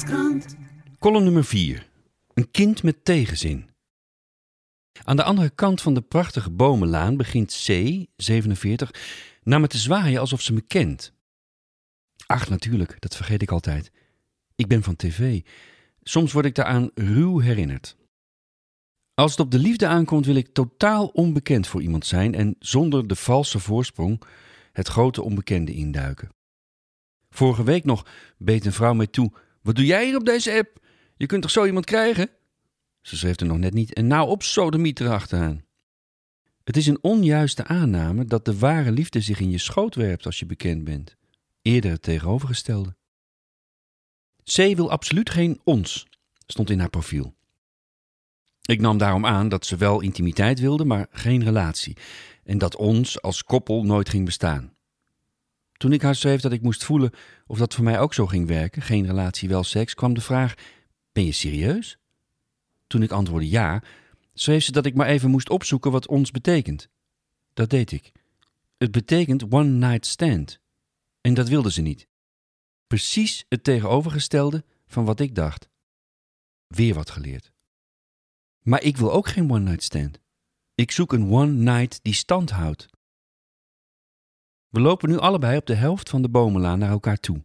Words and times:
Volkskrant. 0.00 0.56
Nummer 1.00 1.44
4. 1.44 1.90
Een 2.34 2.50
kind 2.50 2.82
met 2.82 3.04
tegenzin. 3.04 3.70
Aan 5.04 5.16
de 5.16 5.22
andere 5.22 5.50
kant 5.50 5.82
van 5.82 5.94
de 5.94 6.00
prachtige 6.00 6.50
bomenlaan 6.50 7.16
begint 7.16 7.62
C, 7.66 7.68
47, 8.16 8.94
naar 9.42 9.60
me 9.60 9.66
te 9.66 9.78
zwaaien 9.78 10.20
alsof 10.20 10.40
ze 10.40 10.52
me 10.52 10.60
kent. 10.60 11.12
Ach, 12.26 12.48
natuurlijk, 12.48 13.00
dat 13.00 13.16
vergeet 13.16 13.42
ik 13.42 13.50
altijd. 13.50 13.90
Ik 14.54 14.66
ben 14.66 14.82
van 14.82 14.96
tv. 14.96 15.40
Soms 16.02 16.32
word 16.32 16.44
ik 16.44 16.54
daaraan 16.54 16.90
ruw 16.94 17.38
herinnerd. 17.38 17.96
Als 19.14 19.30
het 19.30 19.40
op 19.40 19.50
de 19.50 19.58
liefde 19.58 19.86
aankomt, 19.86 20.26
wil 20.26 20.34
ik 20.34 20.52
totaal 20.52 21.06
onbekend 21.06 21.66
voor 21.66 21.82
iemand 21.82 22.06
zijn 22.06 22.34
en 22.34 22.56
zonder 22.58 23.06
de 23.06 23.16
valse 23.16 23.58
voorsprong 23.58 24.22
het 24.72 24.88
grote 24.88 25.22
onbekende 25.22 25.72
induiken. 25.72 26.28
Vorige 27.30 27.62
week 27.62 27.84
nog 27.84 28.06
beet 28.38 28.66
een 28.66 28.72
vrouw 28.72 28.94
mij 28.94 29.06
toe: 29.06 29.32
Wat 29.62 29.76
doe 29.76 29.84
jij 29.86 30.04
hier 30.04 30.16
op 30.16 30.24
deze 30.24 30.52
app? 30.52 30.78
Je 31.16 31.26
kunt 31.26 31.42
toch 31.42 31.50
zo 31.50 31.64
iemand 31.64 31.84
krijgen? 31.84 32.30
Ze 33.00 33.16
schreef 33.16 33.40
er 33.40 33.46
nog 33.46 33.58
net 33.58 33.74
niet 33.74 33.92
en 33.92 34.06
nou 34.06 34.28
op 34.28 34.42
sodemiet 34.42 35.00
erachteraan. 35.00 35.64
Het 36.64 36.76
is 36.76 36.86
een 36.86 37.02
onjuiste 37.02 37.64
aanname 37.64 38.24
dat 38.24 38.44
de 38.44 38.58
ware 38.58 38.90
liefde 38.90 39.20
zich 39.20 39.40
in 39.40 39.50
je 39.50 39.58
schoot 39.58 39.94
werpt 39.94 40.26
als 40.26 40.38
je 40.38 40.46
bekend 40.46 40.84
bent. 40.84 41.16
Eerder 41.62 41.90
het 41.90 42.02
tegenovergestelde. 42.02 42.96
C 44.44 44.56
wil 44.56 44.90
absoluut 44.90 45.30
geen 45.30 45.60
ons, 45.64 46.06
stond 46.46 46.70
in 46.70 46.78
haar 46.78 46.90
profiel. 46.90 47.34
Ik 48.62 48.80
nam 48.80 48.98
daarom 48.98 49.26
aan 49.26 49.48
dat 49.48 49.66
ze 49.66 49.76
wel 49.76 50.00
intimiteit 50.00 50.60
wilde, 50.60 50.84
maar 50.84 51.06
geen 51.10 51.44
relatie. 51.44 51.96
En 52.44 52.58
dat 52.58 52.76
ons 52.76 53.22
als 53.22 53.44
koppel 53.44 53.84
nooit 53.84 54.08
ging 54.08 54.24
bestaan. 54.24 54.74
Toen 55.80 55.92
ik 55.92 56.02
haar 56.02 56.14
schreef 56.14 56.40
dat 56.40 56.52
ik 56.52 56.62
moest 56.62 56.84
voelen 56.84 57.10
of 57.46 57.58
dat 57.58 57.74
voor 57.74 57.84
mij 57.84 58.00
ook 58.00 58.14
zo 58.14 58.26
ging 58.26 58.46
werken, 58.46 58.82
geen 58.82 59.06
relatie, 59.06 59.48
wel 59.48 59.64
seks, 59.64 59.94
kwam 59.94 60.14
de 60.14 60.20
vraag: 60.20 60.54
Ben 61.12 61.24
je 61.24 61.32
serieus? 61.32 61.98
Toen 62.86 63.02
ik 63.02 63.10
antwoordde 63.10 63.48
ja, 63.48 63.82
schreef 64.34 64.64
ze 64.64 64.72
dat 64.72 64.86
ik 64.86 64.94
maar 64.94 65.06
even 65.06 65.30
moest 65.30 65.50
opzoeken 65.50 65.90
wat 65.90 66.06
ons 66.08 66.30
betekent. 66.30 66.88
Dat 67.54 67.70
deed 67.70 67.92
ik. 67.92 68.12
Het 68.78 68.90
betekent 68.90 69.52
one 69.52 69.68
night 69.68 70.06
stand. 70.06 70.60
En 71.20 71.34
dat 71.34 71.48
wilde 71.48 71.70
ze 71.70 71.80
niet. 71.80 72.06
Precies 72.86 73.44
het 73.48 73.64
tegenovergestelde 73.64 74.64
van 74.86 75.04
wat 75.04 75.20
ik 75.20 75.34
dacht. 75.34 75.68
Weer 76.66 76.94
wat 76.94 77.10
geleerd. 77.10 77.52
Maar 78.60 78.82
ik 78.82 78.96
wil 78.96 79.12
ook 79.12 79.28
geen 79.28 79.50
one 79.50 79.64
night 79.64 79.82
stand. 79.82 80.20
Ik 80.74 80.90
zoek 80.90 81.12
een 81.12 81.30
one 81.30 81.52
night 81.52 81.98
die 82.02 82.14
stand 82.14 82.50
houdt. 82.50 82.88
We 84.70 84.80
lopen 84.80 85.08
nu 85.08 85.18
allebei 85.18 85.56
op 85.56 85.66
de 85.66 85.74
helft 85.74 86.08
van 86.10 86.22
de 86.22 86.28
bomenlaan 86.28 86.78
naar 86.78 86.90
elkaar 86.90 87.20
toe. 87.20 87.44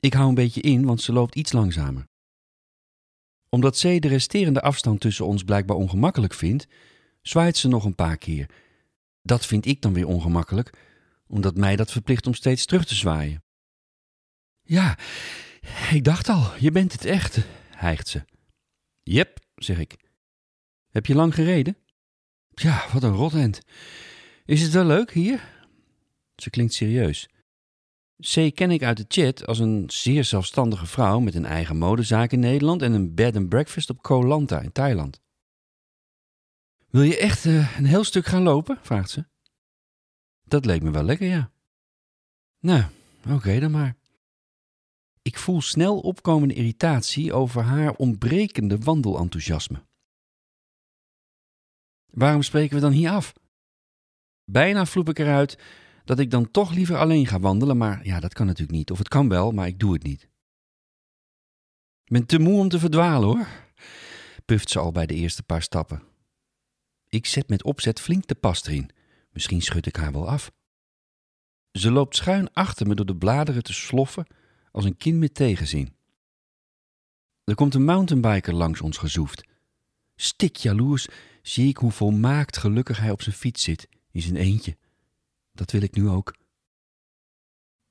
Ik 0.00 0.12
hou 0.12 0.28
een 0.28 0.34
beetje 0.34 0.60
in, 0.60 0.84
want 0.84 1.02
ze 1.02 1.12
loopt 1.12 1.34
iets 1.34 1.52
langzamer. 1.52 2.08
Omdat 3.48 3.78
C 3.78 3.82
de 3.82 4.08
resterende 4.08 4.62
afstand 4.62 5.00
tussen 5.00 5.26
ons 5.26 5.44
blijkbaar 5.44 5.76
ongemakkelijk 5.76 6.34
vindt, 6.34 6.66
zwaait 7.22 7.56
ze 7.56 7.68
nog 7.68 7.84
een 7.84 7.94
paar 7.94 8.16
keer. 8.16 8.50
Dat 9.22 9.46
vind 9.46 9.66
ik 9.66 9.82
dan 9.82 9.92
weer 9.92 10.06
ongemakkelijk, 10.06 10.78
omdat 11.26 11.56
mij 11.56 11.76
dat 11.76 11.92
verplicht 11.92 12.26
om 12.26 12.34
steeds 12.34 12.64
terug 12.64 12.84
te 12.84 12.94
zwaaien. 12.94 13.44
Ja, 14.62 14.98
ik 15.90 16.04
dacht 16.04 16.28
al, 16.28 16.56
je 16.58 16.70
bent 16.70 16.92
het 16.92 17.04
echt, 17.04 17.38
hijgt 17.70 18.08
ze. 18.08 18.24
Jep, 19.02 19.38
zeg 19.54 19.78
ik. 19.78 19.96
Heb 20.88 21.06
je 21.06 21.14
lang 21.14 21.34
gereden? 21.34 21.76
Ja, 22.48 22.86
wat 22.92 23.02
een 23.02 23.14
rotend. 23.14 23.60
Is 24.44 24.62
het 24.62 24.72
wel 24.72 24.84
leuk 24.84 25.12
hier? 25.12 25.64
Ze 26.36 26.50
klinkt 26.50 26.72
serieus. 26.72 27.28
C 28.16 28.54
ken 28.54 28.70
ik 28.70 28.82
uit 28.82 28.96
de 28.96 29.04
chat 29.08 29.46
als 29.46 29.58
een 29.58 29.84
zeer 29.86 30.24
zelfstandige 30.24 30.86
vrouw 30.86 31.20
met 31.20 31.34
een 31.34 31.44
eigen 31.44 31.76
modezaak 31.76 32.32
in 32.32 32.40
Nederland 32.40 32.82
en 32.82 32.92
een 32.92 33.14
bed 33.14 33.36
and 33.36 33.48
breakfast 33.48 33.90
op 33.90 34.02
Koh 34.02 34.26
Lanta 34.26 34.60
in 34.60 34.72
Thailand. 34.72 35.20
Wil 36.88 37.02
je 37.02 37.18
echt 37.18 37.44
eh, 37.44 37.78
een 37.78 37.84
heel 37.84 38.04
stuk 38.04 38.26
gaan 38.26 38.42
lopen? 38.42 38.78
vraagt 38.82 39.10
ze. 39.10 39.24
Dat 40.44 40.64
leek 40.64 40.82
me 40.82 40.90
wel 40.90 41.02
lekker, 41.02 41.26
ja. 41.26 41.50
Nou, 42.58 42.84
oké 43.28 43.60
dan 43.60 43.70
maar. 43.70 43.96
Ik 45.22 45.38
voel 45.38 45.60
snel 45.60 46.00
opkomende 46.00 46.54
irritatie 46.54 47.32
over 47.32 47.62
haar 47.62 47.94
ontbrekende 47.94 48.78
wandelenthousiasme. 48.78 49.84
Waarom 52.10 52.42
spreken 52.42 52.74
we 52.74 52.80
dan 52.80 52.92
hier 52.92 53.10
af? 53.10 53.32
Bijna 54.52 54.86
vloep 54.86 55.08
ik 55.08 55.18
eruit 55.18 55.58
dat 56.04 56.18
ik 56.18 56.30
dan 56.30 56.50
toch 56.50 56.72
liever 56.72 56.96
alleen 56.96 57.26
ga 57.26 57.40
wandelen, 57.40 57.76
maar 57.76 58.06
ja, 58.06 58.20
dat 58.20 58.34
kan 58.34 58.46
natuurlijk 58.46 58.78
niet. 58.78 58.90
Of 58.90 58.98
het 58.98 59.08
kan 59.08 59.28
wel, 59.28 59.50
maar 59.50 59.66
ik 59.66 59.78
doe 59.78 59.92
het 59.92 60.02
niet. 60.02 60.22
Ik 62.04 62.12
ben 62.12 62.26
te 62.26 62.38
moe 62.38 62.58
om 62.58 62.68
te 62.68 62.78
verdwalen 62.78 63.28
hoor, 63.28 63.48
puft 64.44 64.70
ze 64.70 64.78
al 64.78 64.92
bij 64.92 65.06
de 65.06 65.14
eerste 65.14 65.42
paar 65.42 65.62
stappen. 65.62 66.02
Ik 67.08 67.26
zet 67.26 67.48
met 67.48 67.64
opzet 67.64 68.00
flink 68.00 68.26
de 68.26 68.34
pas 68.34 68.66
erin. 68.66 68.90
Misschien 69.30 69.62
schud 69.62 69.86
ik 69.86 69.96
haar 69.96 70.12
wel 70.12 70.28
af. 70.28 70.52
Ze 71.72 71.90
loopt 71.90 72.16
schuin 72.16 72.52
achter 72.52 72.86
me 72.86 72.94
door 72.94 73.06
de 73.06 73.16
bladeren 73.16 73.62
te 73.62 73.72
sloffen 73.72 74.26
als 74.70 74.84
een 74.84 74.96
kind 74.96 75.18
met 75.18 75.34
tegenzin. 75.34 75.94
Er 77.44 77.54
komt 77.54 77.74
een 77.74 77.84
mountainbiker 77.84 78.54
langs 78.54 78.80
ons 78.80 78.98
gezoefd. 78.98 79.44
Stik 80.16 80.56
jaloers 80.56 81.08
zie 81.42 81.68
ik 81.68 81.76
hoe 81.76 81.90
volmaakt 81.90 82.56
gelukkig 82.56 82.98
hij 82.98 83.10
op 83.10 83.22
zijn 83.22 83.36
fiets 83.36 83.62
zit, 83.62 83.88
in 84.12 84.22
zijn 84.22 84.36
eentje. 84.36 84.76
Dat 85.52 85.70
wil 85.70 85.82
ik 85.82 85.94
nu 85.94 86.08
ook. 86.08 86.36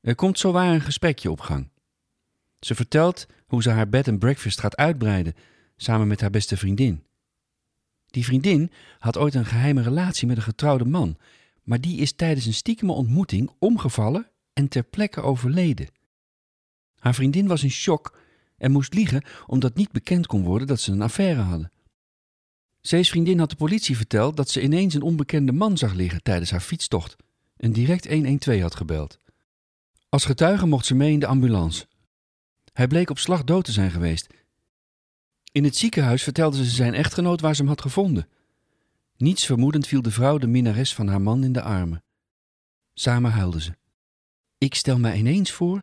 Er 0.00 0.14
komt 0.14 0.38
zowaar 0.38 0.74
een 0.74 0.80
gesprekje 0.80 1.30
op 1.30 1.40
gang. 1.40 1.68
Ze 2.60 2.74
vertelt 2.74 3.26
hoe 3.46 3.62
ze 3.62 3.70
haar 3.70 3.88
bed 3.88 4.08
and 4.08 4.18
breakfast 4.18 4.60
gaat 4.60 4.76
uitbreiden, 4.76 5.34
samen 5.76 6.08
met 6.08 6.20
haar 6.20 6.30
beste 6.30 6.56
vriendin. 6.56 7.04
Die 8.06 8.24
vriendin 8.24 8.70
had 8.98 9.18
ooit 9.18 9.34
een 9.34 9.46
geheime 9.46 9.82
relatie 9.82 10.26
met 10.26 10.36
een 10.36 10.42
getrouwde 10.42 10.84
man, 10.84 11.18
maar 11.62 11.80
die 11.80 11.98
is 11.98 12.12
tijdens 12.12 12.46
een 12.46 12.54
stiekeme 12.54 12.92
ontmoeting 12.92 13.50
omgevallen 13.58 14.30
en 14.52 14.68
ter 14.68 14.82
plekke 14.82 15.20
overleden. 15.20 15.88
Haar 16.98 17.14
vriendin 17.14 17.46
was 17.46 17.62
in 17.62 17.70
shock 17.70 18.18
en 18.56 18.72
moest 18.72 18.94
liegen 18.94 19.24
omdat 19.46 19.74
niet 19.74 19.92
bekend 19.92 20.26
kon 20.26 20.42
worden 20.42 20.66
dat 20.66 20.80
ze 20.80 20.92
een 20.92 21.02
affaire 21.02 21.40
hadden. 21.40 21.72
C's 22.88 23.08
vriendin 23.08 23.38
had 23.38 23.50
de 23.50 23.56
politie 23.56 23.96
verteld 23.96 24.36
dat 24.36 24.50
ze 24.50 24.62
ineens 24.62 24.94
een 24.94 25.02
onbekende 25.02 25.52
man 25.52 25.78
zag 25.78 25.92
liggen 25.92 26.22
tijdens 26.22 26.50
haar 26.50 26.60
fietstocht 26.60 27.16
en 27.56 27.72
direct 27.72 28.08
112 28.08 28.60
had 28.60 28.74
gebeld. 28.74 29.18
Als 30.08 30.24
getuige 30.24 30.66
mocht 30.66 30.86
ze 30.86 30.94
mee 30.94 31.12
in 31.12 31.18
de 31.18 31.26
ambulance. 31.26 31.86
Hij 32.72 32.86
bleek 32.86 33.10
op 33.10 33.18
slag 33.18 33.44
dood 33.44 33.64
te 33.64 33.72
zijn 33.72 33.90
geweest. 33.90 34.26
In 35.52 35.64
het 35.64 35.76
ziekenhuis 35.76 36.22
vertelde 36.22 36.56
ze 36.56 36.70
zijn 36.70 36.94
echtgenoot 36.94 37.40
waar 37.40 37.54
ze 37.54 37.60
hem 37.60 37.70
had 37.70 37.80
gevonden. 37.80 38.28
Niets 39.16 39.46
vermoedend 39.46 39.86
viel 39.86 40.02
de 40.02 40.10
vrouw 40.10 40.38
de 40.38 40.46
minnares 40.46 40.94
van 40.94 41.08
haar 41.08 41.20
man 41.20 41.44
in 41.44 41.52
de 41.52 41.62
armen. 41.62 42.04
Samen 42.94 43.30
huilden 43.30 43.60
ze. 43.60 43.76
Ik 44.58 44.74
stel 44.74 44.98
mij 44.98 45.16
ineens 45.16 45.50
voor 45.50 45.82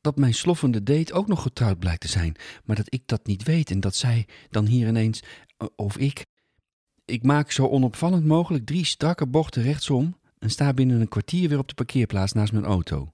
dat 0.00 0.16
mijn 0.16 0.34
sloffende 0.34 0.82
date 0.82 1.12
ook 1.12 1.26
nog 1.26 1.42
getrouwd 1.42 1.78
blijkt 1.78 2.00
te 2.00 2.08
zijn, 2.08 2.36
maar 2.64 2.76
dat 2.76 2.94
ik 2.94 3.02
dat 3.06 3.26
niet 3.26 3.42
weet 3.42 3.70
en 3.70 3.80
dat 3.80 3.94
zij 3.94 4.26
dan 4.50 4.66
hier 4.66 4.88
ineens, 4.88 5.22
of 5.76 5.96
ik. 5.96 6.30
Ik 7.04 7.22
maak 7.22 7.50
zo 7.50 7.68
onopvallend 7.68 8.24
mogelijk 8.24 8.66
drie 8.66 8.84
strakke 8.84 9.26
bochten 9.26 9.62
rechtsom 9.62 10.18
en 10.38 10.50
sta 10.50 10.72
binnen 10.72 11.00
een 11.00 11.08
kwartier 11.08 11.48
weer 11.48 11.58
op 11.58 11.68
de 11.68 11.74
parkeerplaats 11.74 12.32
naast 12.32 12.52
mijn 12.52 12.64
auto. 12.64 13.12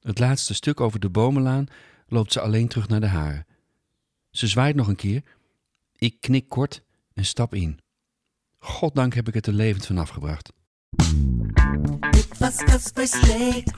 Het 0.00 0.18
laatste 0.18 0.54
stuk 0.54 0.80
over 0.80 1.00
de 1.00 1.10
bomenlaan 1.10 1.66
loopt 2.06 2.32
ze 2.32 2.40
alleen 2.40 2.68
terug 2.68 2.88
naar 2.88 3.00
de 3.00 3.06
haren. 3.06 3.46
Ze 4.30 4.46
zwaait 4.46 4.76
nog 4.76 4.88
een 4.88 4.96
keer. 4.96 5.22
Ik 5.96 6.20
knik 6.20 6.48
kort 6.48 6.82
en 7.14 7.24
stap 7.24 7.54
in. 7.54 7.78
Goddank 8.58 9.14
heb 9.14 9.28
ik 9.28 9.34
het 9.34 9.46
er 9.46 9.52
levend 9.52 9.86
vanaf 9.86 10.08
gebracht. 10.08 10.52
Dit 12.10 12.38
was 12.38 12.56
Caspers 12.56 13.20
Leek 13.20 13.68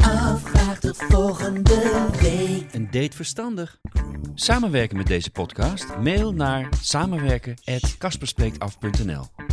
Graag 0.44 0.80
tot 0.80 0.96
volgende 0.96 2.08
week. 2.20 2.72
Een 2.72 2.90
date 2.90 3.16
verstandig. 3.16 3.80
Samenwerken 4.34 4.96
met 4.96 5.06
deze 5.06 5.30
podcast? 5.30 5.96
Mail 5.96 6.32
naar 6.32 6.68
samenwerken@kasperspreektaf.nl. 6.80 9.43